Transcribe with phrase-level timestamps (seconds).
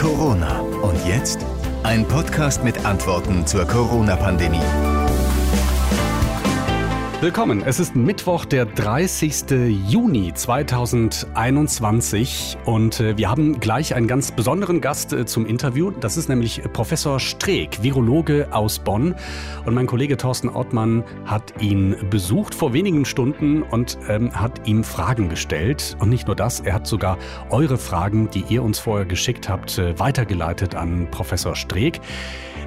[0.00, 0.60] Corona.
[0.60, 1.44] Und jetzt
[1.82, 4.89] ein Podcast mit Antworten zur Corona-Pandemie.
[7.22, 7.62] Willkommen.
[7.66, 9.50] Es ist Mittwoch, der 30.
[9.86, 15.90] Juni 2021 und äh, wir haben gleich einen ganz besonderen Gast äh, zum Interview.
[15.90, 19.14] Das ist nämlich Professor Streeck, Virologe aus Bonn.
[19.66, 24.82] Und mein Kollege Thorsten Ottmann hat ihn besucht vor wenigen Stunden und ähm, hat ihm
[24.82, 25.98] Fragen gestellt.
[26.00, 27.18] Und nicht nur das, er hat sogar
[27.50, 32.00] eure Fragen, die ihr uns vorher geschickt habt, äh, weitergeleitet an Professor Streeck.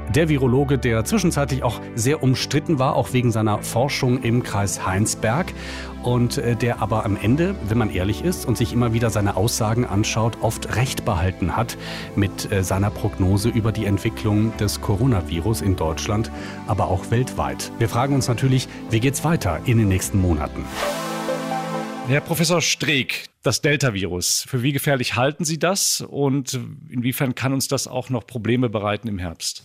[0.09, 5.53] Der Virologe, der zwischenzeitlich auch sehr umstritten war, auch wegen seiner Forschung im Kreis Heinsberg
[6.03, 9.35] und äh, der aber am Ende, wenn man ehrlich ist und sich immer wieder seine
[9.35, 11.77] Aussagen anschaut, oft recht behalten hat
[12.15, 16.31] mit äh, seiner Prognose über die Entwicklung des Coronavirus in Deutschland,
[16.67, 17.71] aber auch weltweit.
[17.79, 20.65] Wir fragen uns natürlich, wie geht's weiter in den nächsten Monaten?
[22.07, 27.69] Herr Professor Streeck, das Delta-Virus, für wie gefährlich halten Sie das und inwiefern kann uns
[27.69, 29.63] das auch noch Probleme bereiten im Herbst?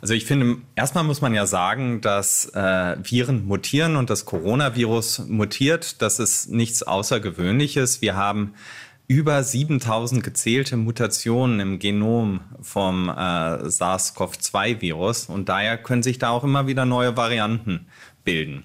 [0.00, 5.26] Also ich finde, erstmal muss man ja sagen, dass äh, Viren mutieren und das Coronavirus
[5.28, 6.02] mutiert.
[6.02, 8.02] Das ist nichts Außergewöhnliches.
[8.02, 8.54] Wir haben
[9.06, 16.42] über 7000 gezählte Mutationen im Genom vom äh, SARS-CoV-2-Virus und daher können sich da auch
[16.42, 17.86] immer wieder neue Varianten
[18.24, 18.64] bilden.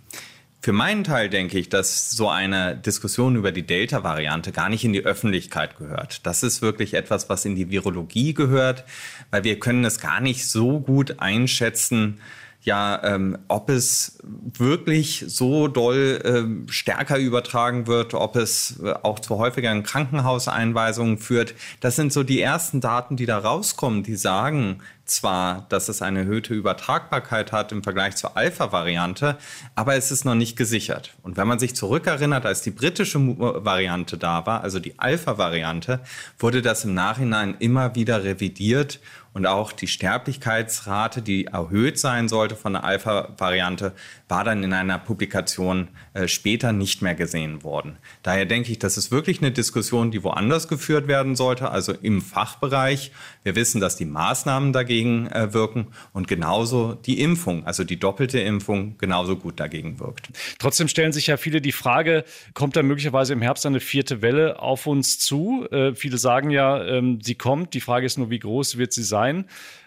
[0.64, 4.94] Für meinen Teil denke ich, dass so eine Diskussion über die Delta-Variante gar nicht in
[4.94, 6.23] die Öffentlichkeit gehört.
[6.28, 8.84] Das ist wirklich etwas, was in die Virologie gehört,
[9.31, 12.20] weil wir können es gar nicht so gut einschätzen,
[12.64, 19.20] ja, ähm, ob es wirklich so doll ähm, stärker übertragen wird, ob es äh, auch
[19.20, 21.56] zu häufigeren Krankenhauseinweisungen führt.
[21.80, 26.20] Das sind so die ersten Daten, die da rauskommen, die sagen, zwar, dass es eine
[26.20, 29.38] erhöhte Übertragbarkeit hat im Vergleich zur Alpha-Variante,
[29.75, 31.16] aber es ist noch nicht gesichert.
[31.22, 36.00] Und wenn man sich zurückerinnert, als die britische Variante da war, also die Alpha-Variante,
[36.40, 39.00] wurde das im Nachhinein immer wieder revidiert
[39.34, 43.94] und auch die Sterblichkeitsrate, die erhöht sein sollte von der Alpha-Variante,
[44.28, 47.97] war dann in einer Publikation äh, später nicht mehr gesehen worden.
[48.24, 52.22] Daher denke ich, das ist wirklich eine Diskussion, die woanders geführt werden sollte, also im
[52.22, 53.12] Fachbereich.
[53.44, 58.40] Wir wissen, dass die Maßnahmen dagegen äh, wirken und genauso die Impfung, also die doppelte
[58.40, 60.30] Impfung, genauso gut dagegen wirkt.
[60.59, 64.59] Trotzdem stellen sich ja viele die Frage, kommt da möglicherweise im Herbst eine vierte Welle
[64.59, 65.68] auf uns zu?
[65.72, 67.74] Äh, viele sagen ja, ähm, sie kommt.
[67.74, 69.21] Die Frage ist nur, wie groß wird sie sein?
[69.22, 69.46] Sein.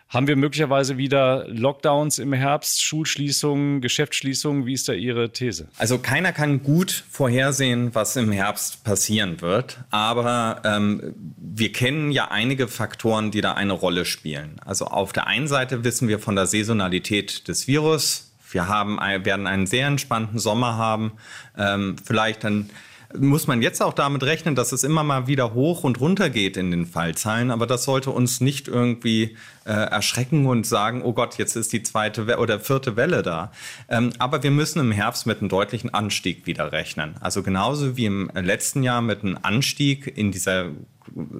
[0.09, 4.65] Haben wir möglicherweise wieder Lockdowns im Herbst, Schulschließungen, Geschäftsschließungen?
[4.65, 5.67] Wie ist da Ihre These?
[5.77, 9.79] Also keiner kann gut vorhersehen, was im Herbst passieren wird.
[9.91, 14.61] Aber ähm, wir kennen ja einige Faktoren, die da eine Rolle spielen.
[14.65, 18.31] Also auf der einen Seite wissen wir von der Saisonalität des Virus.
[18.53, 21.13] Wir haben, werden einen sehr entspannten Sommer haben.
[21.59, 22.71] Ähm, vielleicht dann
[23.19, 26.57] muss man jetzt auch damit rechnen, dass es immer mal wieder hoch und runter geht
[26.57, 27.51] in den Fallzahlen.
[27.51, 31.83] Aber das sollte uns nicht irgendwie äh, erschrecken und sagen, oh Gott, jetzt ist die
[31.83, 33.53] zweite We oder vierte Welle da.
[33.89, 37.15] Ähm, aber wir müssen im Herbst mit einem deutlichen Anstieg wieder rechnen.
[37.21, 40.71] Also genauso wie im letzten Jahr mit einem Anstieg in dieser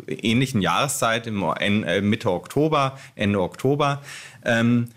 [0.07, 4.03] ähnlichen Jahreszeit im äh, Mitte Oktober, Ende Oktober.
[4.45, 4.89] Ähm,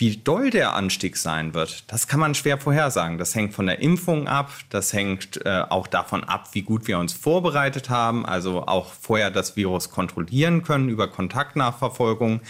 [0.00, 3.18] wie doll der Anstieg sein wird, das kann man schwer vorhersagen.
[3.18, 6.98] Das hängt von der Impfung ab, das hängt äh, auch davon ab, wie gut wir
[6.98, 12.40] uns vorbereitet haben, also auch vorher das Virus kontrollieren können über Kontaktnachverfolgung.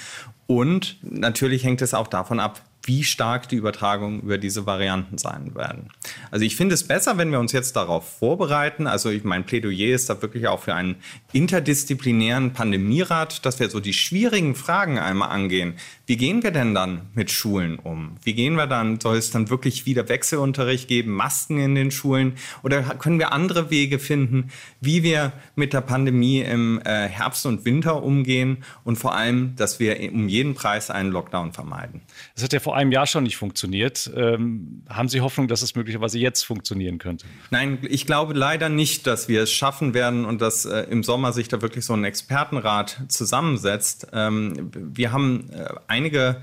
[0.46, 5.54] Und natürlich hängt es auch davon ab, wie stark die Übertragungen über diese Varianten sein
[5.54, 5.88] werden.
[6.30, 8.86] Also ich finde es besser, wenn wir uns jetzt darauf vorbereiten.
[8.86, 10.96] Also mein Plädoyer ist da wirklich auch für einen
[11.32, 15.74] interdisziplinären Pandemierat, dass wir so die schwierigen Fragen einmal angehen.
[16.06, 18.16] Wie gehen wir denn dann mit Schulen um?
[18.24, 22.32] Wie gehen wir dann, soll es dann wirklich wieder Wechselunterricht geben, Masken in den Schulen?
[22.62, 27.64] Oder können wir andere Wege finden, wie wir mit der Pandemie im äh, Herbst und
[27.64, 32.00] Winter umgehen und vor allem, dass wir um jeden Preis einen Lockdown vermeiden?
[32.34, 34.10] Das hat ja vor einem Jahr schon nicht funktioniert.
[34.14, 37.26] Ähm, haben Sie Hoffnung, dass es möglicherweise jetzt funktionieren könnte?
[37.50, 41.32] Nein, ich glaube leider nicht, dass wir es schaffen werden und dass äh, im Sommer
[41.32, 44.08] sich da wirklich so ein Expertenrat zusammensetzt.
[44.12, 46.42] Ähm, wir haben äh, einige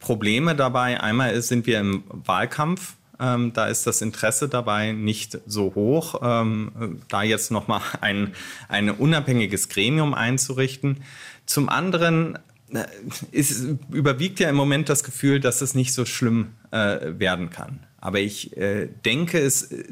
[0.00, 1.00] Probleme dabei.
[1.00, 2.96] Einmal sind wir im Wahlkampf.
[3.20, 8.34] Ähm, da ist das Interesse dabei nicht so hoch, ähm, da jetzt nochmal ein,
[8.68, 11.02] ein unabhängiges Gremium einzurichten.
[11.46, 12.38] Zum anderen
[13.32, 17.86] es überwiegt ja im Moment das Gefühl, dass es nicht so schlimm äh, werden kann.
[17.98, 19.84] Aber ich äh, denke, es, äh,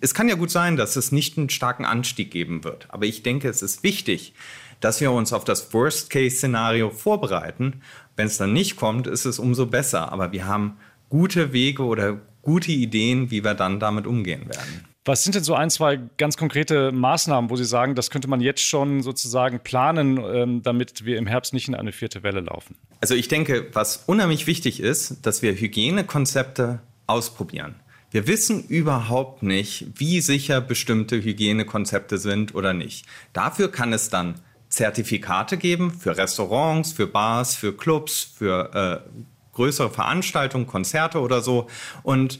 [0.00, 2.86] es kann ja gut sein, dass es nicht einen starken Anstieg geben wird.
[2.90, 4.34] Aber ich denke, es ist wichtig,
[4.80, 7.82] dass wir uns auf das Worst-Case-Szenario vorbereiten.
[8.16, 10.12] Wenn es dann nicht kommt, ist es umso besser.
[10.12, 10.76] Aber wir haben
[11.08, 14.91] gute Wege oder gute Ideen, wie wir dann damit umgehen werden.
[15.04, 18.40] Was sind denn so ein, zwei ganz konkrete Maßnahmen, wo Sie sagen, das könnte man
[18.40, 22.76] jetzt schon sozusagen planen, ähm, damit wir im Herbst nicht in eine vierte Welle laufen?
[23.00, 27.74] Also ich denke, was unheimlich wichtig ist, dass wir Hygienekonzepte ausprobieren.
[28.12, 33.06] Wir wissen überhaupt nicht, wie sicher bestimmte Hygienekonzepte sind oder nicht.
[33.32, 34.36] Dafür kann es dann
[34.68, 39.10] Zertifikate geben für Restaurants, für Bars, für Clubs, für äh,
[39.52, 41.68] größere Veranstaltungen, Konzerte oder so.
[42.02, 42.38] Und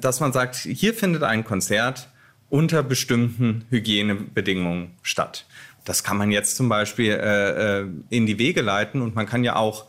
[0.00, 2.08] dass man sagt, hier findet ein Konzert
[2.48, 5.44] unter bestimmten Hygienebedingungen statt.
[5.84, 9.44] Das kann man jetzt zum Beispiel äh, äh, in die Wege leiten und man kann
[9.44, 9.86] ja auch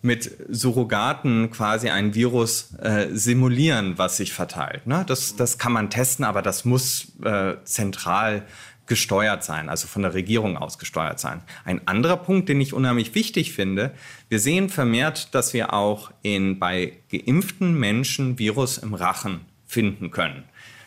[0.00, 4.86] mit Surrogaten quasi ein Virus äh, simulieren, was sich verteilt.
[4.86, 5.04] Ne?
[5.06, 8.44] Das, das kann man testen, aber das muss äh, zentral
[8.88, 11.42] gesteuert sein, also von der Regierung aus gesteuert sein.
[11.64, 13.92] Ein anderer Punkt, den ich unheimlich wichtig finde,
[14.28, 20.44] wir sehen vermehrt, dass wir auch in, bei geimpften Menschen Virus im Rachen finden können.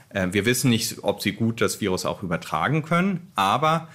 [0.09, 3.87] Äh, wir wissen nicht, ob sie gut das Virus auch übertragen können, aber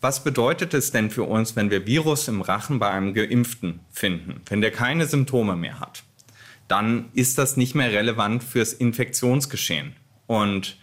[0.00, 4.42] was bedeutet es denn für uns, wenn wir Virus im Rachen bei einem Geimpften finden,
[4.48, 6.04] wenn der keine Symptome mehr hat?
[6.68, 9.96] Dann ist das nicht mehr relevant fürs Infektionsgeschehen.
[10.26, 10.76] Und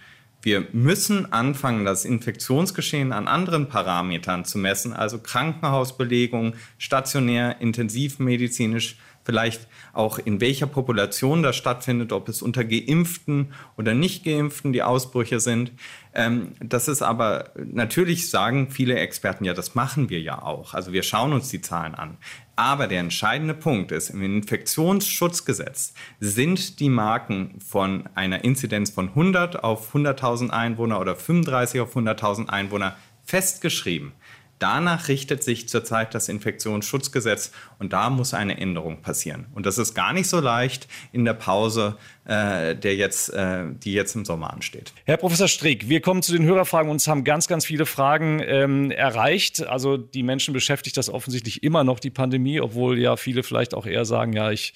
[0.44, 9.68] wir müssen anfangen, das Infektionsgeschehen an anderen Parametern zu messen, also Krankenhausbelegung, stationär, intensivmedizinisch, vielleicht
[9.94, 15.72] auch in welcher Population das stattfindet, ob es unter Geimpften oder Nicht-Geimpften die Ausbrüche sind.
[16.14, 20.74] Ähm, das ist aber natürlich sagen viele Experten, ja, das machen wir ja auch.
[20.74, 22.18] Also wir schauen uns die Zahlen an.
[22.56, 29.64] Aber der entscheidende Punkt ist, im Infektionsschutzgesetz sind die Marken von einer Inzidenz von 100
[29.64, 34.12] auf 100.000 Einwohner oder 35 auf 100.000 Einwohner festgeschrieben.
[34.63, 39.48] Danach richtet sich zurzeit das Infektionsschutzgesetz und da muss eine Änderung passieren.
[39.54, 43.92] Und das ist gar nicht so leicht in der Pause, äh, der jetzt, äh, die
[43.92, 44.94] jetzt im Sommer ansteht.
[45.04, 46.89] Herr Professor Strick, wir kommen zu den Hörerfragen.
[46.89, 49.68] Uns haben ganz, ganz viele Fragen ähm, erreicht.
[49.68, 53.86] Also die Menschen beschäftigt das offensichtlich immer noch, die Pandemie, obwohl ja viele vielleicht auch
[53.86, 54.74] eher sagen, ja, ich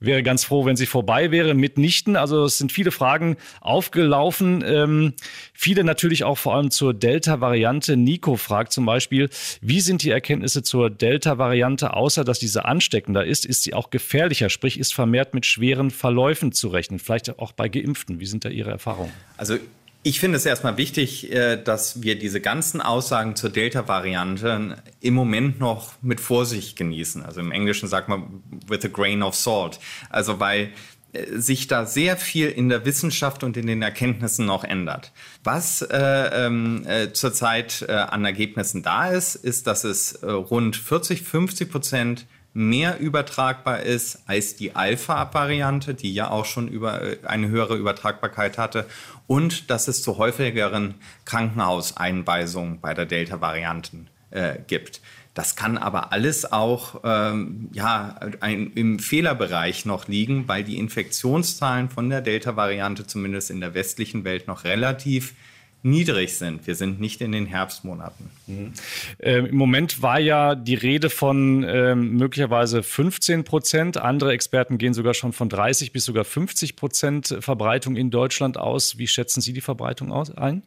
[0.00, 1.52] wäre ganz froh, wenn sie vorbei wäre.
[1.52, 2.16] Mitnichten.
[2.16, 4.64] Also es sind viele Fragen aufgelaufen.
[4.66, 5.12] Ähm,
[5.52, 7.98] viele natürlich auch vor allem zur Delta-Variante.
[7.98, 9.25] Nico fragt zum Beispiel,
[9.60, 14.50] wie sind die Erkenntnisse zur Delta-Variante, außer dass diese ansteckender ist, ist sie auch gefährlicher,
[14.50, 18.20] sprich ist vermehrt mit schweren Verläufen zu rechnen, vielleicht auch bei Geimpften.
[18.20, 19.12] Wie sind da Ihre Erfahrungen?
[19.36, 19.58] Also
[20.06, 25.58] ich finde es erstmal wichtig, äh, dass wir diese ganzen Aussagen zur Delta-Variante im Moment
[25.58, 27.24] noch mit Vorsicht genießen.
[27.24, 29.80] Also im Englischen sagt man with a grain of salt.
[30.08, 30.70] Also weil
[31.34, 35.12] sich da sehr viel in der Wissenschaft und in den Erkenntnissen noch ändert.
[35.44, 35.96] Was äh,
[36.46, 41.70] ähm, äh, zurzeit äh, an Ergebnissen da ist, ist, dass es äh, rund 40, 50
[41.70, 42.26] Prozent
[42.56, 48.56] mehr übertragbar ist als die Alpha-Variante, die ja auch schon über äh, eine höhere Übertragbarkeit
[48.56, 48.86] hatte,
[49.26, 50.94] und dass es zu häufigeren
[51.26, 55.02] Krankenhauseinweisungen bei der Delta-Varianten äh, gibt.
[55.36, 61.90] Das kann aber alles auch ähm, ja, ein, im Fehlerbereich noch liegen, weil die Infektionszahlen
[61.90, 65.34] von der Delta-Variante zumindest in der westlichen Welt noch relativ
[65.82, 66.66] niedrig sind.
[66.66, 68.30] Wir sind nicht in den Herbstmonaten.
[68.46, 68.72] Mhm.
[69.20, 73.98] Ähm, Im Moment war ja die Rede von ähm, möglicherweise 15 Prozent.
[73.98, 78.96] Andere Experten gehen sogar schon von 30 bis sogar 50 Prozent Verbreitung in Deutschland aus.
[78.96, 80.62] Wie schätzen Sie die Verbreitung aus, ein?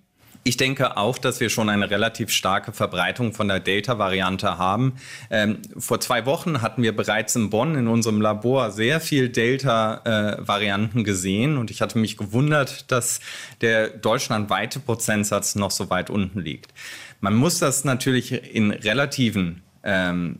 [0.49, 4.93] Ich denke auch, dass wir schon eine relativ starke Verbreitung von der Delta-Variante haben.
[5.29, 11.03] Ähm, vor zwei Wochen hatten wir bereits in Bonn in unserem Labor sehr viel Delta-Varianten
[11.03, 13.19] gesehen und ich hatte mich gewundert, dass
[13.61, 16.73] der deutschlandweite Prozentsatz noch so weit unten liegt.
[17.21, 20.39] Man muss das natürlich in relativen ähm,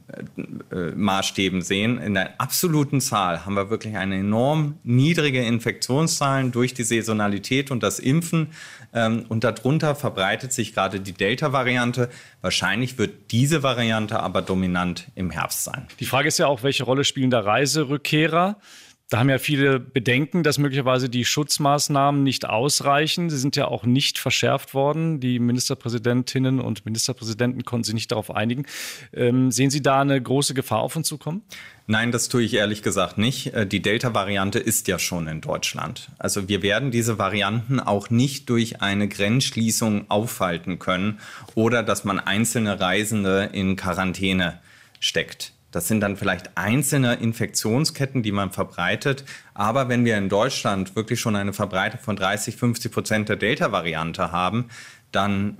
[0.72, 1.98] äh, Maßstäben sehen.
[1.98, 7.82] In der absoluten Zahl haben wir wirklich eine enorm niedrige Infektionszahlen durch die Saisonalität und
[7.82, 8.50] das Impfen.
[8.94, 12.10] Ähm, und darunter verbreitet sich gerade die Delta-Variante.
[12.42, 15.88] Wahrscheinlich wird diese Variante aber dominant im Herbst sein.
[16.00, 18.58] Die Frage ist ja auch, welche Rolle spielen da Reiserückkehrer?
[19.10, 23.32] Da haben ja viele Bedenken, dass möglicherweise die Schutzmaßnahmen nicht ausreichen.
[23.32, 25.20] Sie sind ja auch nicht verschärft worden.
[25.20, 28.68] Die Ministerpräsidentinnen und Ministerpräsidenten konnten sich nicht darauf einigen.
[29.12, 31.42] Ähm, sehen Sie da eine große Gefahr auf uns zukommen?
[31.88, 33.52] Nein, das tue ich ehrlich gesagt nicht.
[33.56, 36.12] Äh, die Delta-Variante ist ja schon in Deutschland.
[36.20, 41.20] Also wir werden diese Varianten auch nicht durch eine Grenzschließung aufhalten können
[41.56, 44.60] oder dass man einzelne Reisende in Quarantäne
[45.00, 45.54] steckt.
[45.72, 49.24] Das sind dann vielleicht einzelne Infektionsketten, die man verbreitet.
[49.54, 54.32] Aber wenn wir in Deutschland wirklich schon eine Verbreitung von 30, 50 Prozent der Delta-Variante
[54.32, 54.70] haben,
[55.12, 55.58] dann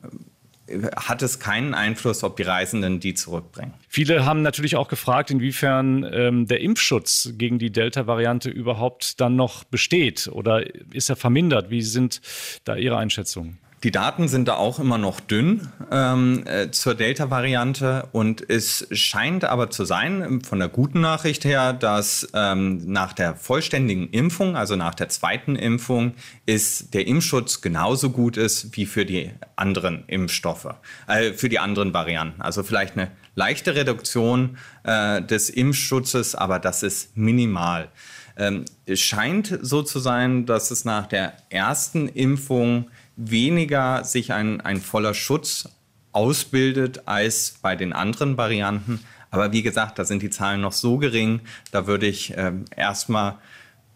[0.96, 3.74] hat es keinen Einfluss, ob die Reisenden die zurückbringen.
[3.88, 9.64] Viele haben natürlich auch gefragt, inwiefern ähm, der Impfschutz gegen die Delta-Variante überhaupt dann noch
[9.64, 10.64] besteht oder
[10.94, 11.70] ist er vermindert?
[11.70, 12.22] Wie sind
[12.66, 13.58] da Ihre Einschätzungen?
[13.84, 19.46] Die Daten sind da auch immer noch dünn ähm, äh, zur Delta-Variante und es scheint
[19.46, 24.76] aber zu sein, von der guten Nachricht her, dass ähm, nach der vollständigen Impfung, also
[24.76, 26.14] nach der zweiten Impfung,
[26.46, 30.76] ist der Impfschutz genauso gut ist wie für die anderen Impfstoffe,
[31.08, 32.42] äh, für die anderen Varianten.
[32.42, 37.88] Also vielleicht eine leichte Reduktion äh, des Impfschutzes, aber das ist minimal.
[38.36, 44.62] Ähm, es scheint so zu sein, dass es nach der ersten Impfung weniger sich ein,
[44.62, 45.70] ein voller Schutz
[46.12, 49.00] ausbildet als bei den anderen Varianten.
[49.30, 53.38] Aber wie gesagt, da sind die Zahlen noch so gering, da würde ich äh, erstmal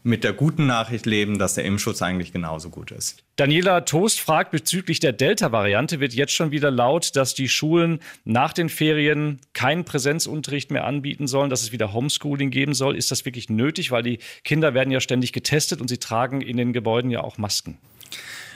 [0.05, 3.23] mit der guten Nachricht leben, dass der Impfschutz eigentlich genauso gut ist.
[3.37, 8.51] Daniela Toast fragt bezüglich der Delta-Variante, wird jetzt schon wieder laut, dass die Schulen nach
[8.51, 12.97] den Ferien keinen Präsenzunterricht mehr anbieten sollen, dass es wieder Homeschooling geben soll.
[12.97, 13.91] Ist das wirklich nötig?
[13.91, 17.37] Weil die Kinder werden ja ständig getestet und sie tragen in den Gebäuden ja auch
[17.37, 17.77] Masken.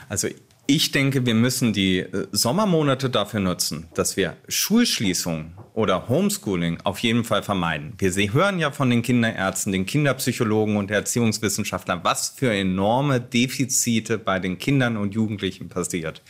[0.09, 0.27] Also
[0.69, 6.99] ich denke, wir müssen die äh, Sommermonate dafür nutzen, dass wir Schulschließungen oder Homeschooling auf
[6.99, 7.93] jeden Fall vermeiden.
[7.97, 14.39] Wir hören ja von den Kinderärzten, den Kinderpsychologen und Erziehungswissenschaftlern, was für enorme Defizite bei
[14.39, 16.21] den Kindern und Jugendlichen passiert.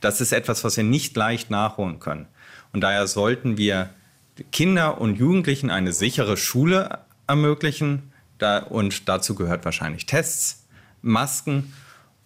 [0.00, 2.26] Das ist etwas, was wir nicht leicht nachholen können.
[2.72, 3.90] Und daher sollten wir
[4.52, 8.12] Kinder und Jugendlichen eine sichere Schule ermöglichen.
[8.70, 10.64] und dazu gehört wahrscheinlich Tests,
[11.02, 11.72] Masken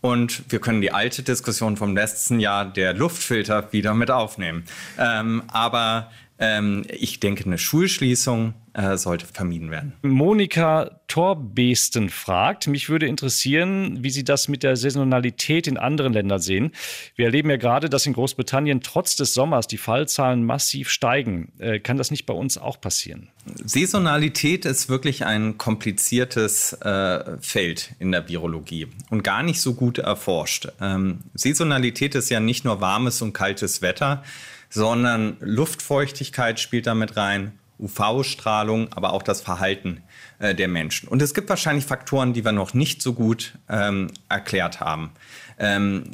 [0.05, 4.65] und wir können die alte Diskussion vom letzten Jahr der Luftfilter wieder mit aufnehmen.
[4.99, 9.93] Ähm, aber ähm, ich denke, eine Schulschließung äh, sollte vermieden werden.
[10.03, 16.41] Monika Torbesten fragt, mich würde interessieren, wie Sie das mit der Saisonalität in anderen Ländern
[16.41, 16.73] sehen.
[17.15, 21.53] Wir erleben ja gerade, dass in Großbritannien trotz des Sommers die Fallzahlen massiv steigen.
[21.59, 23.29] Äh, kann das nicht bei uns auch passieren?
[23.65, 29.99] Saisonalität ist wirklich ein kompliziertes äh, Feld in der Virologie und gar nicht so gut
[29.99, 30.69] erforscht.
[30.81, 34.25] Ähm, Saisonalität ist ja nicht nur warmes und kaltes Wetter,
[34.75, 40.03] sondern Luftfeuchtigkeit spielt damit rein, UV-Strahlung, aber auch das Verhalten
[40.41, 41.09] äh, der Menschen.
[41.09, 45.13] Und es gibt wahrscheinlich Faktoren, die wir noch nicht so gut ähm, erklärt haben.
[45.59, 46.11] Ähm,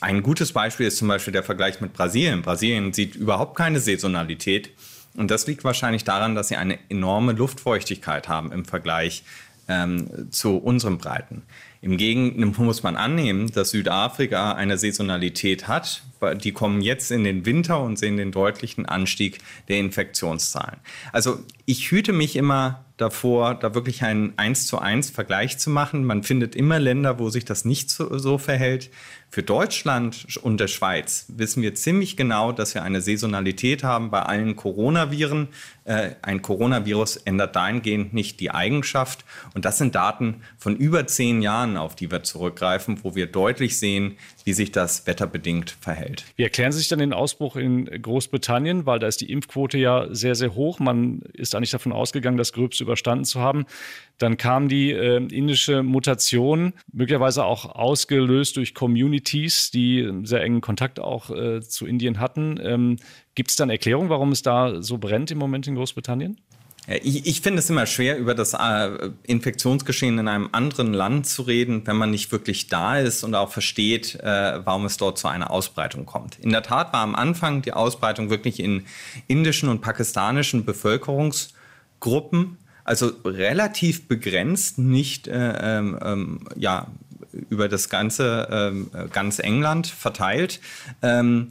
[0.00, 2.42] ein gutes Beispiel ist zum Beispiel der Vergleich mit Brasilien.
[2.42, 4.70] Brasilien sieht überhaupt keine Saisonalität.
[5.14, 9.24] Und das liegt wahrscheinlich daran, dass sie eine enorme Luftfeuchtigkeit haben im Vergleich
[9.68, 11.42] ähm, zu unseren Breiten.
[11.80, 16.02] Im Gegenteil muss man annehmen, dass Südafrika eine Saisonalität hat.
[16.34, 20.80] Die kommen jetzt in den Winter und sehen den deutlichen Anstieg der Infektionszahlen.
[21.12, 26.04] Also ich hüte mich immer davor, da wirklich einen 1 zu 1 Vergleich zu machen.
[26.04, 28.90] Man findet immer Länder, wo sich das nicht so, so verhält.
[29.28, 34.22] Für Deutschland und der Schweiz wissen wir ziemlich genau, dass wir eine Saisonalität haben bei
[34.22, 35.48] allen Coronaviren.
[35.84, 39.24] Äh, ein Coronavirus ändert dahingehend nicht die Eigenschaft.
[39.54, 43.78] Und das sind Daten von über zehn Jahren, auf die wir zurückgreifen, wo wir deutlich
[43.78, 46.15] sehen, wie sich das wetterbedingt verhält.
[46.36, 48.86] Wie erklären Sie sich dann den Ausbruch in Großbritannien?
[48.86, 50.78] Weil da ist die Impfquote ja sehr, sehr hoch.
[50.78, 53.66] Man ist eigentlich davon ausgegangen, das Gröbste überstanden zu haben.
[54.18, 61.00] Dann kam die äh, indische Mutation, möglicherweise auch ausgelöst durch Communities, die sehr engen Kontakt
[61.00, 62.58] auch äh, zu Indien hatten.
[62.62, 62.96] Ähm,
[63.34, 66.40] Gibt es dann Erklärung, warum es da so brennt im Moment in Großbritannien?
[66.88, 71.42] Ich, ich finde es immer schwer, über das äh, Infektionsgeschehen in einem anderen Land zu
[71.42, 75.26] reden, wenn man nicht wirklich da ist und auch versteht, äh, warum es dort zu
[75.26, 76.38] einer Ausbreitung kommt.
[76.38, 78.86] In der Tat war am Anfang die Ausbreitung wirklich in
[79.26, 86.86] indischen und pakistanischen Bevölkerungsgruppen, also relativ begrenzt, nicht äh, ähm, ähm ja,
[87.50, 90.60] über das ganze ähm, ganz England verteilt.
[91.02, 91.48] Ähm,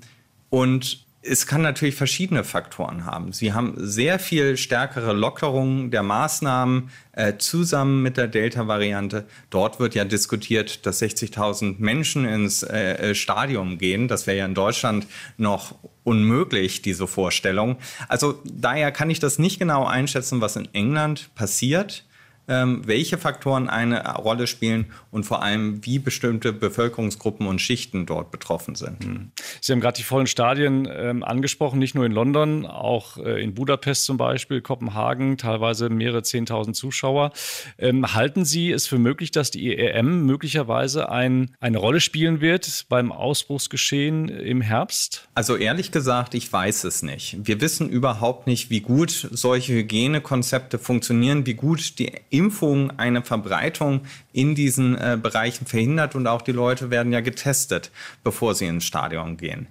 [0.49, 3.34] und es kann natürlich verschiedene Faktoren haben.
[3.34, 9.25] Sie haben sehr viel stärkere Lockerungen der Maßnahmen äh, zusammen mit der Delta-Variante.
[9.50, 14.08] Dort wird ja diskutiert, dass 60.000 Menschen ins äh, äh, Stadion gehen.
[14.08, 17.77] Das wäre ja in Deutschland noch unmöglich, diese Vorstellung.
[18.08, 22.05] Also daher kann ich das nicht genau einschätzen, was in England passiert
[22.47, 28.75] welche Faktoren eine Rolle spielen und vor allem, wie bestimmte Bevölkerungsgruppen und Schichten dort betroffen
[28.75, 29.03] sind.
[29.03, 29.31] Hm.
[29.61, 33.53] Sie haben gerade die vollen Stadien ähm, angesprochen, nicht nur in London, auch äh, in
[33.53, 37.31] Budapest zum Beispiel, Kopenhagen, teilweise mehrere Zehntausend Zuschauer.
[37.77, 42.85] Ähm, halten Sie es für möglich, dass die EM möglicherweise ein, eine Rolle spielen wird
[42.89, 45.27] beim Ausbruchsgeschehen im Herbst?
[45.33, 47.37] Also ehrlich gesagt, ich weiß es nicht.
[47.41, 54.01] Wir wissen überhaupt nicht, wie gut solche Hygienekonzepte funktionieren, wie gut die Impfung eine Verbreitung
[54.33, 57.91] in diesen äh, Bereichen verhindert und auch die Leute werden ja getestet,
[58.23, 59.67] bevor sie ins Stadion gehen.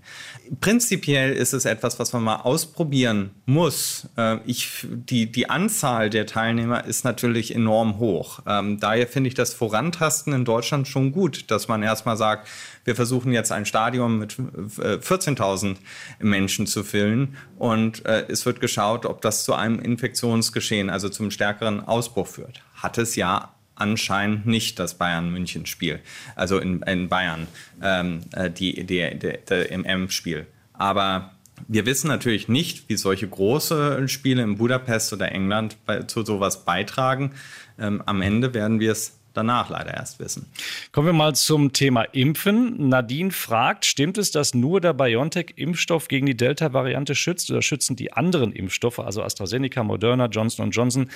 [0.61, 4.09] Prinzipiell ist es etwas, was man mal ausprobieren muss.
[4.17, 8.41] Äh, ich, die, die Anzahl der Teilnehmer ist natürlich enorm hoch.
[8.47, 12.49] Ähm, daher finde ich das Vorantasten in Deutschland schon gut, dass man erstmal sagt,
[12.85, 15.75] wir versuchen jetzt ein Stadion mit 14.000 äh,
[16.21, 21.31] Menschen zu füllen und äh, es wird geschaut, ob das zu einem Infektionsgeschehen, also zum
[21.31, 22.63] stärkeren Ausbruch führt.
[22.75, 26.00] Hat es ja anscheinend nicht das Bayern-München-Spiel,
[26.37, 27.47] also in, in Bayern,
[27.83, 30.47] ähm, äh, die, die, die, die, im M-Spiel.
[30.73, 31.35] Aber
[31.69, 36.64] wir wissen natürlich nicht, wie solche große Spiele in Budapest oder England bei, zu sowas
[36.64, 37.33] beitragen.
[37.78, 40.47] Ähm, am Ende werden wir es danach leider erst wissen.
[40.93, 42.88] Kommen wir mal zum Thema Impfen.
[42.88, 48.12] Nadine fragt, stimmt es, dass nur der BioNTech-Impfstoff gegen die Delta-Variante schützt oder schützen die
[48.12, 51.11] anderen Impfstoffe, also AstraZeneca, Moderna, Johnson Johnson,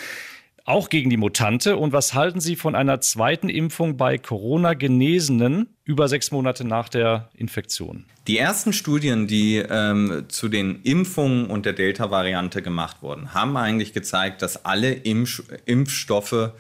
[0.69, 1.77] auch gegen die Mutante.
[1.77, 7.31] Und was halten Sie von einer zweiten Impfung bei Corona-Genesenen über sechs Monate nach der
[7.35, 8.05] Infektion?
[8.27, 13.95] Die ersten Studien, die ähm, zu den Impfungen und der Delta-Variante gemacht wurden, haben eigentlich
[13.95, 16.53] gezeigt, dass alle Impf Impfstoffe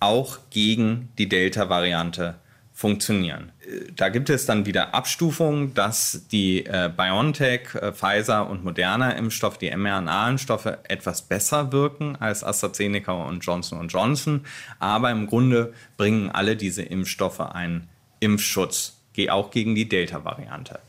[0.00, 2.34] auch gegen die Delta-Variante
[2.82, 3.52] funktionieren.
[3.94, 9.56] Da gibt es dann wieder Abstufungen, dass die äh, BioNTech, äh, Pfizer und Moderna Impfstoffe,
[9.56, 14.44] die mRNA-Impfstoffe etwas besser wirken als AstraZeneca und Johnson Johnson.
[14.80, 18.98] Aber im Grunde bringen alle diese Impfstoffe einen Impfschutz,
[19.30, 20.80] auch gegen die Delta-Variante.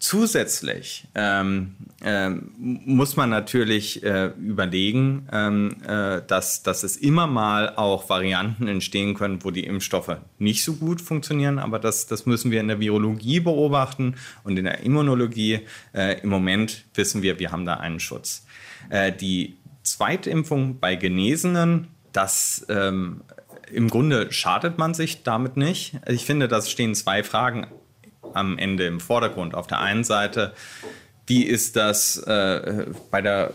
[0.00, 7.76] Zusätzlich ähm, ähm, muss man natürlich äh, überlegen, ähm, äh, dass, dass es immer mal
[7.76, 11.58] auch Varianten entstehen können, wo die Impfstoffe nicht so gut funktionieren.
[11.58, 15.60] Aber das, das müssen wir in der Virologie beobachten und in der Immunologie.
[15.92, 18.46] Äh, Im Moment wissen wir, wir haben da einen Schutz.
[18.88, 23.20] Äh, die Zweitimpfung bei Genesenen, das ähm,
[23.70, 26.00] im Grunde schadet man sich damit nicht.
[26.08, 27.66] Ich finde, da stehen zwei Fragen
[28.34, 29.54] am Ende im Vordergrund.
[29.54, 30.52] Auf der einen Seite,
[31.30, 33.52] wie ist das äh, bei der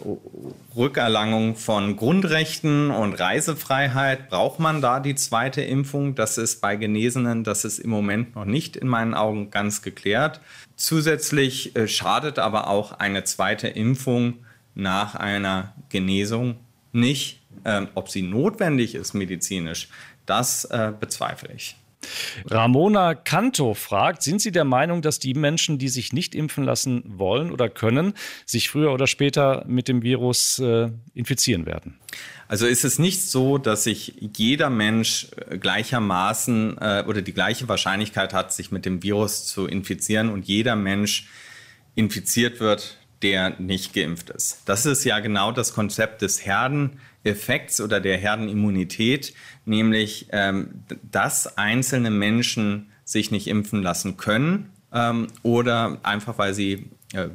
[0.77, 4.29] Rückerlangung von Grundrechten und Reisefreiheit?
[4.29, 6.15] Braucht man da die zweite Impfung?
[6.15, 10.39] Das ist bei Genesenen, das ist im Moment noch nicht in meinen Augen ganz geklärt.
[10.77, 14.35] Zusätzlich äh, schadet aber auch eine zweite Impfung
[14.73, 16.55] nach einer Genesung
[16.93, 17.41] nicht.
[17.65, 19.89] Ähm, ob sie notwendig ist medizinisch,
[20.25, 21.75] das äh, bezweifle ich.
[22.45, 27.03] Ramona Canto fragt, sind Sie der Meinung, dass die Menschen, die sich nicht impfen lassen
[27.05, 28.13] wollen oder können,
[28.45, 31.99] sich früher oder später mit dem Virus äh, infizieren werden?
[32.47, 37.67] Also ist es nicht so, dass sich jeder Mensch äh, gleichermaßen äh, oder die gleiche
[37.67, 41.27] Wahrscheinlichkeit hat, sich mit dem Virus zu infizieren und jeder Mensch
[41.95, 44.61] infiziert wird, der nicht geimpft ist.
[44.65, 49.33] Das ist ja genau das Konzept des Herdeneffekts oder der Herdenimmunität,
[49.65, 56.91] nämlich ähm, dass einzelne Menschen sich nicht impfen lassen können ähm, oder einfach weil sie
[57.13, 57.29] äh,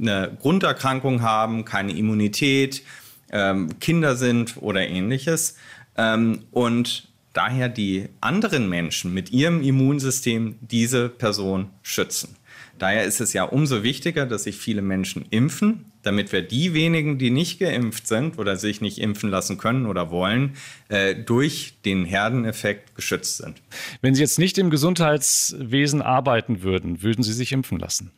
[0.00, 2.82] eine Grunderkrankung haben, keine Immunität,
[3.30, 5.56] ähm, Kinder sind oder ähnliches.
[5.96, 12.34] Ähm, und daher die anderen Menschen mit ihrem Immunsystem diese Person schützen.
[12.80, 17.18] Daher ist es ja umso wichtiger, dass sich viele Menschen impfen, damit wir die wenigen,
[17.18, 20.56] die nicht geimpft sind oder sich nicht impfen lassen können oder wollen,
[20.88, 23.60] äh, durch den Herdeneffekt geschützt sind.
[24.00, 28.12] Wenn Sie jetzt nicht im Gesundheitswesen arbeiten würden, würden Sie sich impfen lassen?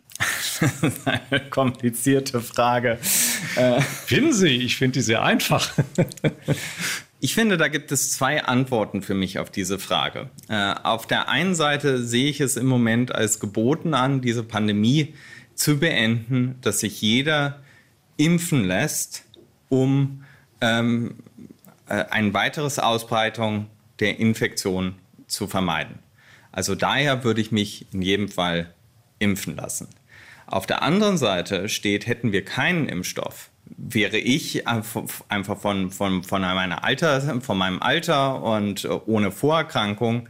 [1.05, 2.99] eine komplizierte Frage.
[3.57, 4.59] Äh, Finden Sie?
[4.59, 5.73] Ich finde die sehr einfach.
[7.25, 10.29] Ich finde, da gibt es zwei Antworten für mich auf diese Frage.
[10.49, 15.15] Äh, auf der einen Seite sehe ich es im Moment als geboten an, diese Pandemie
[15.55, 17.63] zu beenden, dass sich jeder
[18.17, 19.23] impfen lässt,
[19.69, 20.25] um
[20.61, 21.15] ähm,
[21.87, 23.69] äh, eine weitere Ausbreitung
[24.01, 24.97] der Infektion
[25.29, 26.01] zu vermeiden.
[26.51, 28.75] Also daher würde ich mich in jedem Fall
[29.21, 29.87] impfen lassen.
[30.49, 36.41] Auf der anderen Seite steht, hätten wir keinen Impfstoff, wäre ich einfach von, von, von,
[36.41, 40.29] meiner Alter, von meinem Alter und ohne Vorerkrankung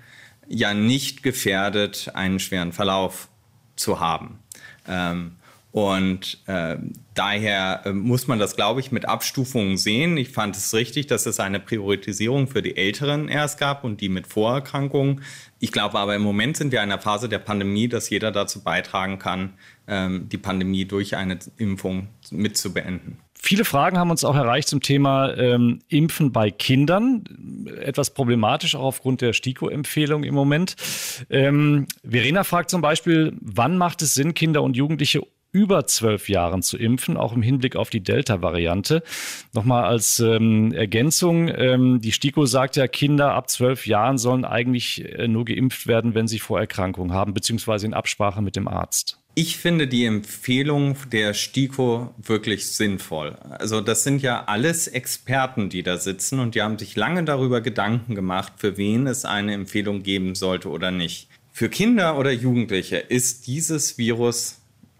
[0.48, 3.28] ja nicht gefährdet, einen schweren Verlauf
[3.76, 4.40] zu haben.
[4.86, 5.36] Ähm,
[5.72, 6.76] und äh,
[7.14, 10.18] daher äh, muss man das, glaube ich, mit Abstufungen sehen.
[10.18, 14.10] Ich fand es richtig, dass es eine Priorisierung für die Älteren erst gab und die
[14.10, 15.22] mit Vorerkrankungen.
[15.60, 18.62] Ich glaube aber im Moment sind wir in einer Phase der Pandemie, dass jeder dazu
[18.62, 19.54] beitragen kann,
[19.88, 23.16] ähm, die Pandemie durch eine Impfung mit zu beenden.
[23.44, 27.24] Viele Fragen haben uns auch erreicht zum Thema ähm, Impfen bei Kindern.
[27.80, 30.76] Etwas problematisch auch aufgrund der STIKO-Empfehlung im Moment.
[31.28, 36.62] Ähm, Verena fragt zum Beispiel, wann macht es Sinn, Kinder und Jugendliche über zwölf Jahren
[36.62, 39.02] zu impfen, auch im Hinblick auf die Delta-Variante.
[39.52, 45.04] Nochmal als ähm, Ergänzung, ähm, die STIKO sagt ja, Kinder ab zwölf Jahren sollen eigentlich
[45.04, 49.21] äh, nur geimpft werden, wenn sie Vorerkrankungen haben, beziehungsweise in Absprache mit dem Arzt.
[49.34, 53.38] Ich finde die Empfehlung der STIKO wirklich sinnvoll.
[53.48, 57.62] Also das sind ja alles Experten, die da sitzen und die haben sich lange darüber
[57.62, 61.28] Gedanken gemacht, für wen es eine Empfehlung geben sollte oder nicht.
[61.50, 64.58] Für Kinder oder Jugendliche ist dieses Virus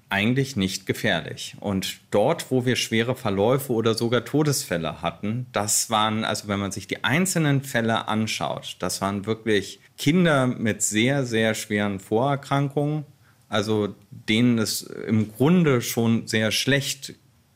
[0.09, 1.57] eigentlich nicht gefährlich.
[1.61, 6.73] Und dort, wo wir schwere Verläufe oder sogar Todesfälle hatten, das waren, also wenn man
[6.73, 13.05] sich die einzelnen Fälle anschaut, das waren wirklich Kinder mit sehr, sehr schweren Vorerkrankungen
[13.53, 13.95] also
[14.29, 17.15] denen es im Grunde schon sehr schlecht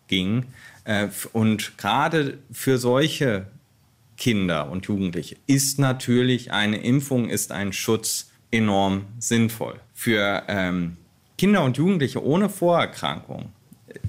[0.09, 0.45] ging.
[0.85, 3.47] Äh, und gerade für solche
[4.19, 9.81] Kinder und Jugendliche ist natürlich eine Impfung, ist ein Schutz enorm sinnvoll.
[9.95, 10.97] Für ähm,
[11.39, 13.53] Kinder und Jugendliche ohne Vorerkrankung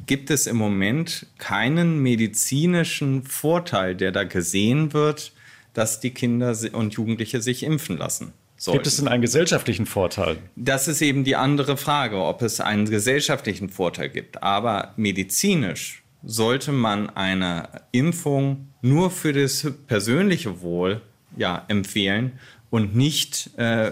[0.06, 5.32] gibt es im Moment keinen medizinischen Vorteil, der da gesehen wird,
[5.74, 8.34] dass die Kinder und Jugendliche sich impfen lassen.
[8.60, 8.80] Sollten.
[8.80, 10.38] Gibt es denn einen gesellschaftlichen Vorteil?
[10.56, 14.42] Das ist eben die andere Frage, ob es einen gesellschaftlichen Vorteil gibt.
[14.42, 21.02] Aber medizinisch sollte man eine Impfung nur für das persönliche Wohl
[21.36, 22.40] ja, empfehlen
[22.72, 23.92] und nicht äh,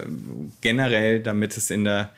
[0.61, 2.09] generell, damit es in der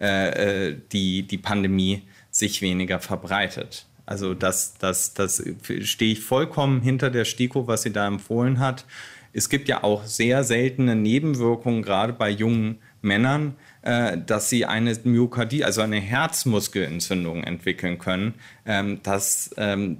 [0.00, 3.86] äh, äh die, die Pandemie sich weniger verbreitet.
[4.06, 5.42] Also das, das, das
[5.82, 8.84] stehe ich vollkommen hinter der STIKO, was sie da empfohlen hat.
[9.32, 14.96] Es gibt ja auch sehr seltene Nebenwirkungen, gerade bei jungen Männern, äh, dass sie eine
[15.04, 18.34] Myokardie, also eine Herzmuskelentzündung entwickeln können.
[18.64, 19.98] Ähm, das ähm,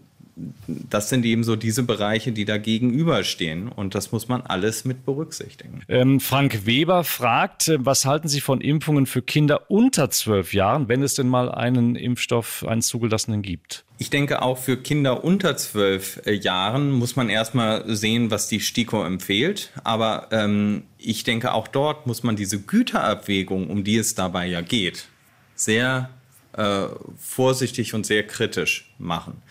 [0.67, 3.69] das sind eben so diese Bereiche, die da gegenüberstehen.
[3.69, 5.83] Und das muss man alles mit berücksichtigen.
[5.89, 10.89] Ähm, Frank Weber fragt, äh, was halten Sie von Impfungen für Kinder unter zwölf Jahren,
[10.89, 13.85] wenn es denn mal einen Impfstoff, einen zugelassenen gibt?
[13.99, 18.61] Ich denke, auch für Kinder unter zwölf äh, Jahren muss man erstmal sehen, was die
[18.61, 19.71] STIKO empfiehlt.
[19.85, 24.63] Aber ähm, ich denke, auch dort muss man diese Güterabwägung, um die es dabei ja
[24.63, 25.09] geht,
[25.55, 26.09] sehr
[26.57, 26.87] äh,
[27.19, 29.43] vorsichtig und sehr kritisch machen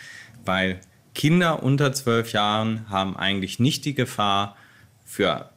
[0.46, 0.82] weil
[1.14, 4.56] Kinder unter zwölf Jahren haben eigentlich nicht die Gefahr
[5.06, 5.50] für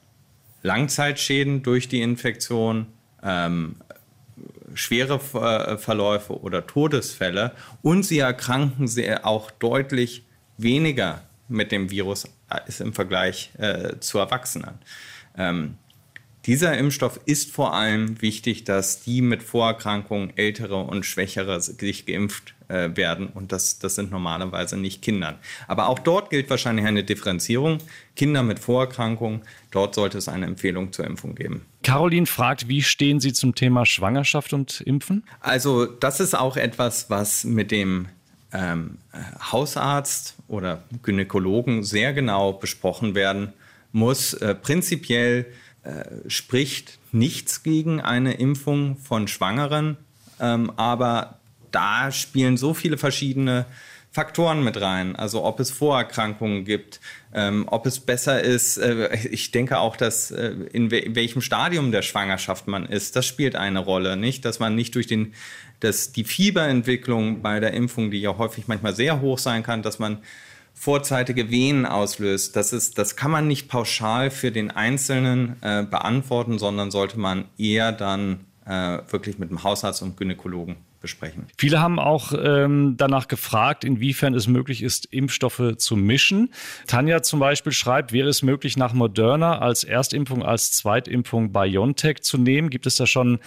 [0.63, 2.87] Langzeitschäden durch die Infektion,
[3.23, 3.77] ähm,
[4.75, 10.25] schwere äh, Verläufe oder Todesfälle und sie erkranken sehr auch deutlich
[10.57, 14.79] weniger mit dem Virus als im Vergleich äh, zu Erwachsenen.
[15.37, 15.77] Ähm,
[16.47, 22.55] dieser Impfstoff ist vor allem wichtig, dass die mit Vorerkrankungen, ältere und schwächere sich geimpft
[22.69, 23.29] äh, werden.
[23.29, 25.39] Und das, das sind normalerweise nicht Kinder.
[25.69, 27.79] Aber auch dort gilt wahrscheinlich eine Differenzierung.
[28.15, 31.63] Kinder mit Vorerkrankungen, dort sollte es eine Empfehlung zur Impfung geben.
[31.83, 35.25] Caroline fragt, wie stehen Sie zum Thema Schwangerschaft und Impfen?
[35.41, 38.09] Also das ist auch etwas, was mit dem
[38.53, 38.99] ähm,
[39.53, 43.53] Hausarzt oder Gynäkologen sehr genau besprochen werden
[43.93, 44.35] muss.
[44.35, 45.47] Äh, prinzipiell
[45.85, 49.97] äh, spricht nichts gegen eine Impfung von Schwangeren,
[50.41, 51.39] ähm, aber
[51.71, 53.67] da spielen so viele verschiedene
[54.15, 55.17] Faktoren mit rein.
[55.17, 57.01] Also ob es Vorerkrankungen gibt,
[57.35, 58.79] ähm, ob es besser ist.
[58.79, 63.17] Äh, ich denke auch, dass äh, in, we in, welchem Stadium der Schwangerschaft man ist,
[63.17, 64.45] das spielt eine Rolle, nicht?
[64.45, 65.35] Dass man nicht durch den,
[65.81, 69.99] dass die Fieberentwicklung bei der Impfung, die ja häufig manchmal sehr hoch sein kann, dass
[69.99, 70.19] man
[70.75, 72.57] vorzeitige Wehen auslöst.
[72.57, 77.47] Das, ist, das kann man nicht pauschal für den Einzelnen äh, beantworten, sondern sollte man
[77.57, 81.49] eher dann äh, wirklich mit dem Hausarzt und Gynäkologen besprechen.
[81.59, 86.51] Viele haben auch ähm, danach gefragt, inwiefern es möglich ist, Impfstoffe zu mischen.
[86.87, 92.39] Tanja zum Beispiel schreibt, wäre es möglich, nach Moderna als Erstimpfung, als Zweitimpfung BioNTech zu
[92.39, 92.71] nehmen?
[92.71, 93.39] Gibt es da schon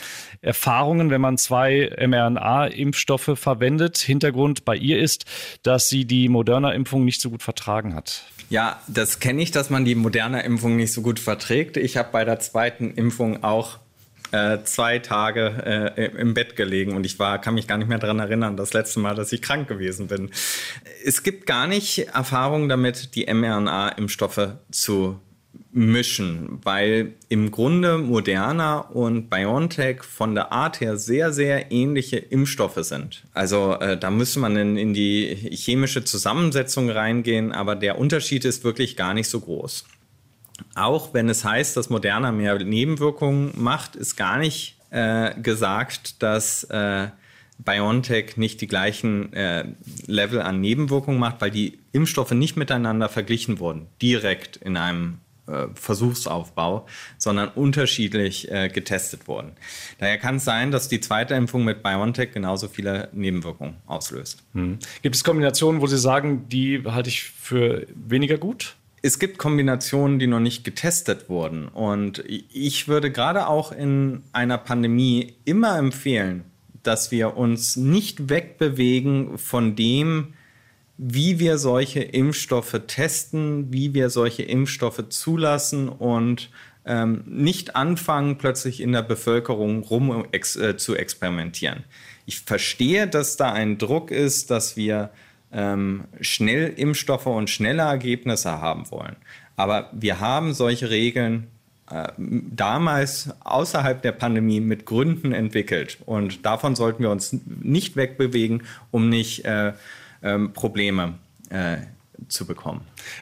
[0.42, 3.98] Erfahrungen, wenn man zwei mRNA-Impfstoffe verwendet?
[3.98, 5.26] Hintergrund bei ihr ist,
[5.64, 8.24] dass sie die Moderna-Impfung nicht so gut vertragen hat.
[8.52, 11.76] Ja, das kenne ich, dass man die Moderna-Impfung nicht so gut verträgt.
[11.76, 13.80] Ich habe bei der zweiten Impfung auch
[14.32, 18.00] äh, zwei Tage äh, im Bett gelegen und ich war, kann mich gar nicht mehr
[18.00, 20.32] daran erinnern, das letzte Mal, dass ich krank gewesen bin.
[21.06, 25.20] Es gibt gar nicht Erfahrungen damit, die mRNA-Impfstoffe zu
[25.72, 32.80] mischen, weil im Grunde Moderna und BioNTech von der Art her sehr, sehr ähnliche Impfstoffe
[32.82, 33.24] sind.
[33.34, 38.64] Also äh, da müsste man in, in die chemische Zusammensetzung reingehen, aber der Unterschied ist
[38.64, 39.86] wirklich gar nicht so groß.
[40.76, 46.64] Auch wenn es heißt, dass Moderna mehr Nebenwirkungen macht, ist gar nicht äh, gesagt, dass
[46.66, 47.08] äh,
[47.60, 49.66] BioNTech nicht die gleichen äh,
[50.06, 55.68] Level an Nebenwirkungen macht, weil die Impfstoffe nicht miteinander verglichen wurden, direkt in einem äh,
[55.74, 56.86] Versuchsaufbau,
[57.18, 59.54] sondern unterschiedlich äh, getestet wurden.
[59.98, 64.44] Daher kann es sein, dass die zweite Impfung mit BioNTech genauso viele Nebenwirkungen auslöst.
[64.54, 64.78] Hm.
[65.02, 68.76] Gibt es Kombinationen, wo Sie sagen, die halte ich für weniger gut?
[69.08, 71.70] Es gibt Kombinationen, die noch nicht getestet wurden.
[71.70, 76.44] Und ich würde gerade auch in einer Pandemie immer empfehlen,
[76.84, 80.34] dass wir uns nicht wegbewegen von dem,
[80.98, 86.50] wie wir solche Impfstoffe testen, wie wir solche Impfstoffe zulassen und
[86.86, 91.86] ähm, nicht anfangen, plötzlich in der Bevölkerung rum ex, äh, zu experimentieren.
[92.26, 95.12] Ich verstehe, dass da ein Druck ist, dass wir
[95.52, 99.16] ähm, schnell Impfstoffe und schnelle Ergebnisse haben wollen.
[99.56, 101.48] Aber wir haben solche Regeln
[101.90, 106.00] äh, damals außerhalb der Pandemie mit Gründen entwickelt.
[106.06, 109.74] Und davon sollten wir uns nicht wegbewegen, um nicht äh,
[110.22, 111.16] ähm, Probleme
[111.50, 111.78] äh,
[112.28, 112.82] zu bekommen.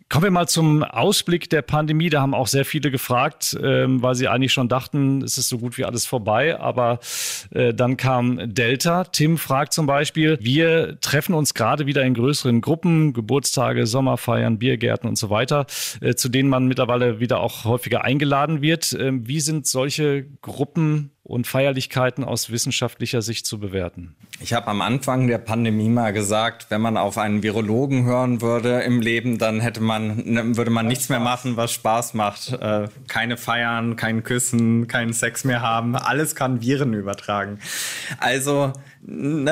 [0.10, 2.10] Kommen wir mal zum Ausblick der Pandemie.
[2.10, 5.58] Da haben auch sehr viele gefragt, ähm, weil sie eigentlich schon dachten, es ist so
[5.58, 6.60] gut wie alles vorbei.
[6.60, 7.00] Aber
[7.52, 9.04] äh, dann kam Delta.
[9.06, 15.08] Tim fragt zum Beispiel, wir treffen uns gerade wieder in größeren Gruppen, Geburtstage, Sommerfeiern, Biergärten
[15.10, 15.66] und so weiter,
[16.02, 18.94] äh, zu denen man mittlerweile wieder auch häufiger eingeladen wird.
[18.94, 24.16] Äh, wie sind solche Gruppen und Feierlichkeiten aus wissenschaftlicher Sicht zu bewerten?
[24.40, 28.82] Ich habe am Anfang der Pandemie mal gesagt, wenn man auf einen Virologen hören würde
[28.82, 32.54] im Leben, dann hätte man, ne, würde man nichts mehr machen, was Spaß macht.
[32.54, 35.96] Äh, keine feiern, kein Küssen, keinen Sex mehr haben.
[35.96, 37.60] Alles kann Viren übertragen.
[38.20, 38.74] Also,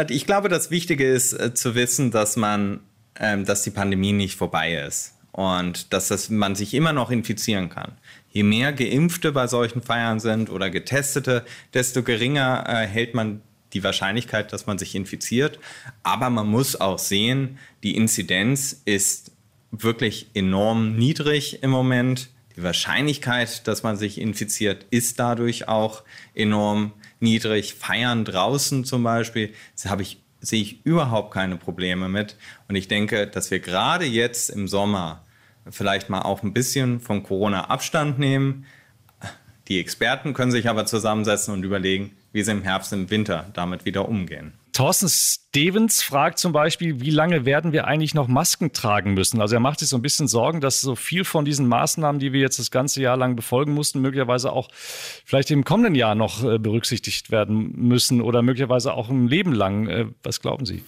[0.10, 2.82] ich glaube, das Wichtige ist äh, zu wissen, dass man,
[3.20, 7.70] ähm, dass die Pandemie nicht vorbei ist und dass das, man sich immer noch infizieren
[7.70, 7.92] kann.
[8.30, 11.44] Je mehr Geimpfte bei solchen Feiern sind oder Getestete,
[11.74, 13.42] desto geringer äh, hält man
[13.74, 15.60] die Wahrscheinlichkeit, dass man sich infiziert.
[16.04, 19.32] Aber man muss auch sehen, die Inzidenz ist
[19.72, 22.30] wirklich enorm niedrig im Moment.
[22.56, 26.04] Die Wahrscheinlichkeit, dass man sich infiziert, ist dadurch auch
[26.36, 27.74] enorm niedrig.
[27.74, 32.36] Feiern draußen zum Beispiel, das habe ich, sehe ich überhaupt keine Probleme mit.
[32.68, 35.24] Und ich denke, dass wir gerade jetzt im Sommer
[35.70, 38.66] vielleicht mal auch ein bisschen von Corona Abstand nehmen.
[39.70, 43.86] Die Experten können sich aber zusammensetzen und überlegen, wie sie im Herbst, im Winter damit
[43.86, 44.54] wieder umgehen.
[44.74, 49.40] Thorsten Stevens fragt zum Beispiel, wie lange werden wir eigentlich noch Masken tragen müssen?
[49.40, 52.34] Also er macht sich so ein bisschen Sorgen, dass so viel von diesen Maßnahmen, die
[52.34, 56.44] wir jetzt das ganze Jahr lang befolgen mussten, möglicherweise auch vielleicht im kommenden Jahr noch
[56.44, 59.88] äh, berücksichtigt werden müssen oder möglicherweise auch im Leben lang.
[59.88, 60.84] Äh, was glauben Sie?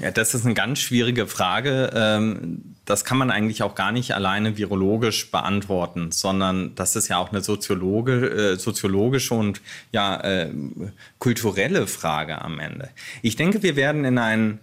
[0.00, 1.90] Ja, das ist eine ganz schwierige Frage.
[1.94, 7.18] Ähm, das kann man eigentlich auch gar nicht alleine virologisch beantworten, sondern das ist ja
[7.18, 9.60] auch eine Soziologe, äh, soziologische und
[9.92, 10.50] ja äh,
[11.18, 12.90] kulturelle Frage am Ende.
[13.22, 14.58] Ich denke, wir werden in einen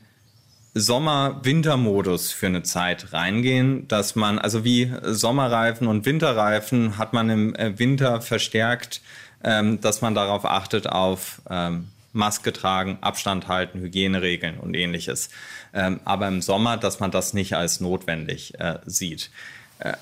[0.74, 7.56] Sommer-Winter-Modus für eine Zeit reingehen, dass man, also wie Sommerreifen und Winterreifen hat man im
[7.56, 9.02] äh, Winter verstärkt,
[9.44, 15.30] ähm, dass man darauf achtet auf ähm, Maske tragen, Abstand halten, Hygieneregeln und ähnliches.
[15.74, 19.32] Ähm, aber im Sommer, dass man das nicht als notwendig äh, sieht.
[19.80, 19.94] Äh,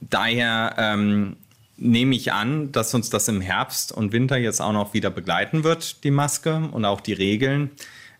[0.00, 1.36] daher ähm,
[1.76, 5.64] nehme ich an, dass uns das im Herbst und Winter jetzt auch noch wieder begleiten
[5.64, 7.70] wird, die Maske und auch die Regeln.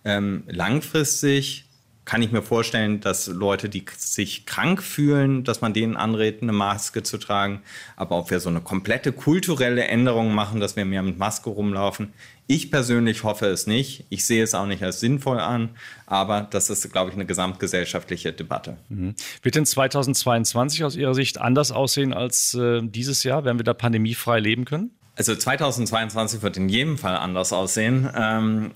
[0.04, 1.65] Ähm, langfristig
[2.06, 6.52] kann ich mir vorstellen, dass Leute, die sich krank fühlen, dass man denen anrät, eine
[6.52, 7.62] Maske zu tragen.
[7.96, 12.12] Aber ob wir so eine komplette kulturelle Änderung machen, dass wir mehr mit Maske rumlaufen,
[12.46, 14.04] ich persönlich hoffe es nicht.
[14.08, 15.70] Ich sehe es auch nicht als sinnvoll an,
[16.06, 18.76] aber das ist, glaube ich, eine gesamtgesellschaftliche Debatte.
[18.88, 19.16] Mhm.
[19.42, 23.44] Wird denn 2022 aus Ihrer Sicht anders aussehen als äh, dieses Jahr?
[23.44, 24.95] Werden wir da pandemiefrei leben können?
[25.16, 28.08] Also 2022 wird in jedem Fall anders aussehen.
[28.14, 28.72] Ähm,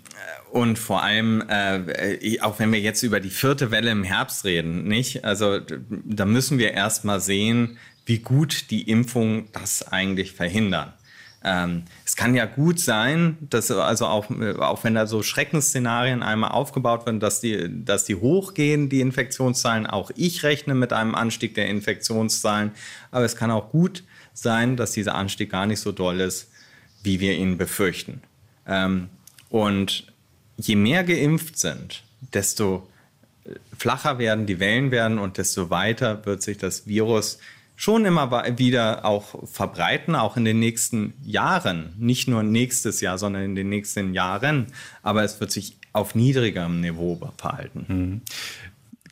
[0.50, 4.84] und vor allem, äh, auch wenn wir jetzt über die vierte Welle im Herbst reden,
[4.84, 5.24] nicht?
[5.24, 7.76] Also da müssen wir erst mal sehen,
[8.06, 10.94] wie gut die Impfungen das eigentlich verhindern.
[11.44, 16.50] Ähm, es kann ja gut sein, dass also auch, auch wenn da so Schreckensszenarien einmal
[16.52, 19.86] aufgebaut werden, dass die, dass die hochgehen, die Infektionszahlen.
[19.86, 22.72] Auch ich rechne mit einem Anstieg der Infektionszahlen.
[23.10, 26.50] Aber es kann auch gut sein, dass dieser Anstieg gar nicht so doll ist,
[27.02, 28.22] wie wir ihn befürchten.
[28.66, 29.08] Ähm,
[29.48, 30.06] und
[30.56, 32.86] je mehr geimpft sind, desto
[33.76, 37.38] flacher werden die Wellen werden und desto weiter wird sich das Virus
[37.76, 41.94] schon immer wieder auch verbreiten, auch in den nächsten Jahren.
[41.98, 44.66] Nicht nur nächstes Jahr, sondern in den nächsten Jahren.
[45.02, 47.86] Aber es wird sich auf niedrigerem Niveau verhalten.
[47.88, 48.20] Mhm.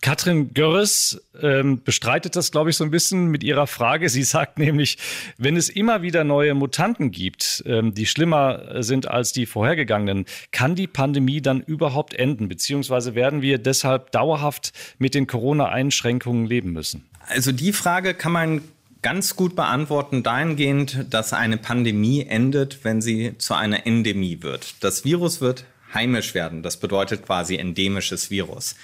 [0.00, 4.08] Katrin Görres ähm, bestreitet das, glaube ich, so ein bisschen mit ihrer Frage.
[4.08, 4.98] Sie sagt nämlich,
[5.36, 10.74] wenn es immer wieder neue Mutanten gibt, ähm, die schlimmer sind als die vorhergegangenen, kann
[10.74, 12.48] die Pandemie dann überhaupt enden?
[12.48, 17.04] Beziehungsweise werden wir deshalb dauerhaft mit den Corona-Einschränkungen leben müssen?
[17.26, 18.62] Also die Frage kann man
[19.02, 24.74] ganz gut beantworten dahingehend, dass eine Pandemie endet, wenn sie zu einer Endemie wird.
[24.80, 26.62] Das Virus wird heimisch werden.
[26.62, 28.76] Das bedeutet quasi endemisches Virus.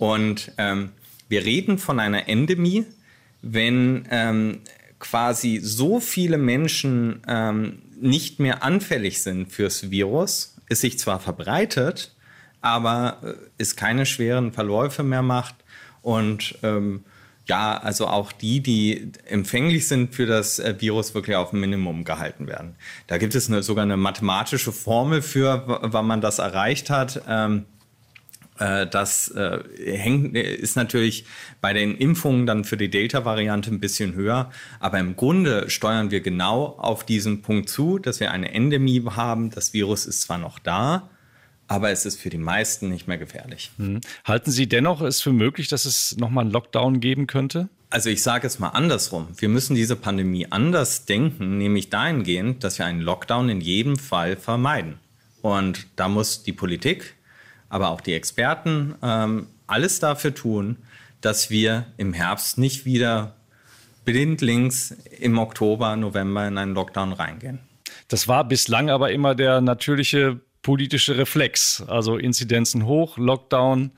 [0.00, 0.92] Und ähm,
[1.28, 2.86] wir reden von einer Endemie,
[3.42, 4.60] wenn ähm,
[4.98, 12.14] quasi so viele Menschen ähm, nicht mehr anfällig sind fürs Virus es sich zwar verbreitet,
[12.62, 15.56] aber äh, es keine schweren Verläufe mehr macht
[16.00, 17.04] und ähm,
[17.46, 22.04] ja, also auch die, die empfänglich sind für das äh, Virus, wirklich auf ein Minimum
[22.04, 22.76] gehalten werden.
[23.08, 27.22] Da gibt es eine, sogar eine mathematische Formel für, wann man das erreicht hat.
[27.28, 27.79] Ähm, äh,
[28.60, 31.24] das äh, hängt, ist natürlich
[31.60, 34.50] bei den Impfungen dann für die Delta-Variante ein bisschen höher.
[34.80, 39.50] Aber im Grunde steuern wir genau auf diesen Punkt zu, dass wir eine Endemie haben.
[39.50, 41.08] Das Virus ist zwar noch da,
[41.68, 43.70] aber es ist für die meisten nicht mehr gefährlich.
[43.78, 44.00] Hm.
[44.24, 47.68] Halten Sie dennoch es für möglich, dass es nochmal einen Lockdown geben könnte?
[47.88, 49.28] Also ich sage es mal andersrum.
[49.36, 54.36] Wir müssen diese Pandemie anders denken, nämlich dahingehend, dass wir einen Lockdown in jedem Fall
[54.36, 54.98] vermeiden.
[55.42, 57.14] Und da muss die Politik,
[57.70, 60.76] aber auch die Experten ähm, alles dafür tun,
[61.22, 63.36] dass wir im Herbst nicht wieder
[64.04, 67.60] blindlings im Oktober, November in einen Lockdown reingehen.
[68.08, 71.82] Das war bislang aber immer der natürliche politische Reflex.
[71.86, 73.92] Also Inzidenzen hoch, Lockdown.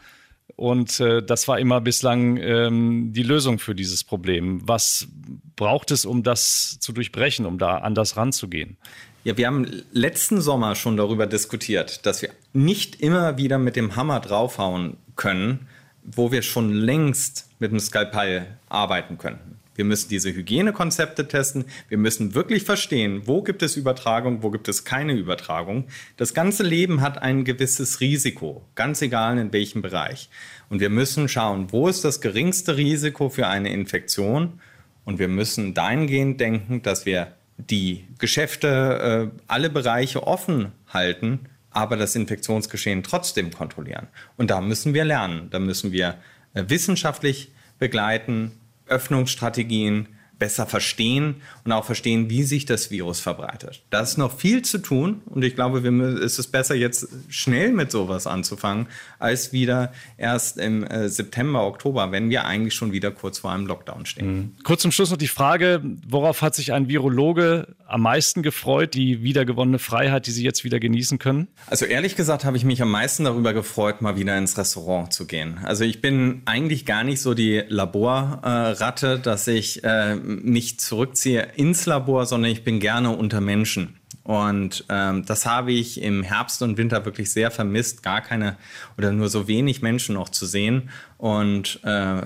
[0.57, 4.61] Und äh, das war immer bislang ähm, die Lösung für dieses Problem.
[4.69, 5.09] Was
[5.57, 8.77] braucht es, um das zu durchbrechen, um da anders ranzugehen?
[9.25, 13.95] Ja, wir haben letzten Sommer schon darüber diskutiert, dass wir nicht immer wieder mit dem
[13.95, 15.69] Hammer draufhauen können,
[16.03, 19.61] wo wir schon längst mit dem Skalpell arbeiten könnten.
[19.77, 21.67] Wir müssen diese Hygienekonzepte testen.
[21.89, 25.85] Wir müssen wirklich verstehen, wo gibt es Übertragung, wo gibt es keine Übertragung.
[26.17, 30.31] Das ganze Leben hat ein gewisses Risiko, ganz egal in welchem Bereich.
[30.69, 34.61] Und wir müssen schauen, wo ist das geringste Risiko für eine Infektion.
[35.05, 41.97] Und wir müssen dahingehend denken, dass wir die Geschäfte, äh, alle Bereiche offen halten, aber
[41.97, 44.09] das Infektionsgeschehen trotzdem kontrollieren.
[44.37, 45.49] Und da müssen wir lernen.
[45.51, 46.19] Da müssen wir
[46.55, 48.53] äh, wissenschaftlich begleiten,
[48.87, 50.09] Öffnungsstrategien
[50.43, 53.85] besser verstehen und auch verstehen, wie sich das Virus verbreitet.
[53.91, 57.71] Da ist noch viel zu tun und ich glaube, wir, es ist besser, jetzt schnell
[57.71, 58.89] mit sowas anzufangen,
[59.21, 63.69] als wieder erst im äh, September, Oktober, wenn wir eigentlich schon wieder kurz vor einem
[63.69, 64.35] Lockdown stehen.
[64.35, 64.57] Mhm.
[64.65, 69.23] Kurz zum Schluss noch die Frage, worauf hat sich ein Virologe am meisten gefreut, die
[69.23, 71.47] wiedergewonnene Freiheit, die Sie jetzt wieder genießen können?
[71.69, 75.27] Also ehrlich gesagt habe ich mich am meisten darüber gefreut, mal wieder ins Restaurant zu
[75.27, 75.61] gehen.
[75.63, 81.49] Also ich bin eigentlich gar nicht so die Laborratte, äh, dass ich äh, mich zurückziehe
[81.57, 83.97] ins Labor, sondern ich bin gerne unter Menschen.
[84.25, 88.57] Und ähm, das habe ich im Herbst und Winter wirklich sehr vermisst, gar keine
[88.97, 90.91] oder nur so wenig Menschen noch zu sehen.
[91.19, 92.23] Und äh,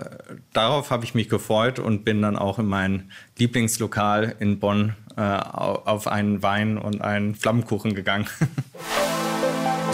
[0.53, 5.23] darauf habe ich mich gefreut und bin dann auch in mein Lieblingslokal in Bonn äh,
[5.23, 8.27] auf einen Wein und einen Flammkuchen gegangen.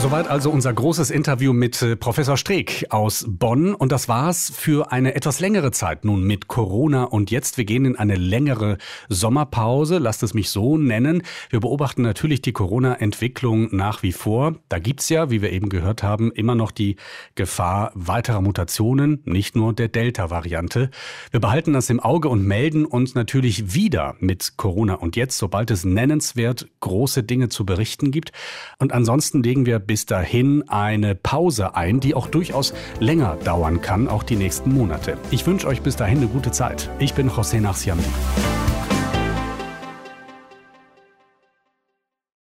[0.03, 3.73] Soweit also unser großes Interview mit äh, Professor Streeck aus Bonn.
[3.73, 7.05] Und das war's für eine etwas längere Zeit nun mit Corona.
[7.05, 9.99] Und jetzt, wir gehen in eine längere Sommerpause.
[9.99, 11.23] Lasst es mich so nennen.
[11.51, 14.57] Wir beobachten natürlich die Corona-Entwicklung nach wie vor.
[14.69, 16.97] Da gibt's ja, wie wir eben gehört haben, immer noch die
[17.37, 20.91] Gefahr weiterer Mutationen, nicht nur der Delta-Variante.
[21.31, 25.71] Wir behalten das im Auge und melden uns natürlich wieder mit Corona und jetzt, sobald
[25.71, 28.33] es nennenswert große Dinge zu berichten gibt.
[28.81, 34.09] Und ansonsten legen wir bis dahin eine Pause ein, die auch durchaus länger dauern kann,
[34.09, 35.19] auch die nächsten Monate.
[35.31, 36.89] Ich wünsche euch bis dahin eine gute Zeit.
[36.99, 38.03] Ich bin José Nachsiamni.